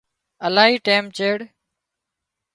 الاهي 0.45 0.75
ٽيم 0.85 1.03
چيڙ 1.17 1.37